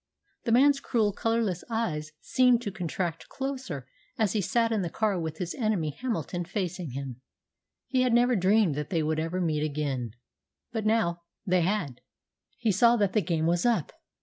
[0.45, 3.85] The man's cruel, colourless eyes seemed to contract closer
[4.17, 7.21] as he sat in the car with his enemy Hamilton facing him.
[7.85, 10.13] He had never dreamed that they would ever meet again;
[10.71, 12.01] but, now they had,
[12.57, 13.91] he saw that the game was up.